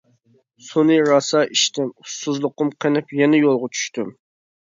[0.67, 4.09] سۇنى راسا ئىچتىم، ئۇسسۇزلۇقۇم قېنىپ، يەنە يولغا چۈشتۈم.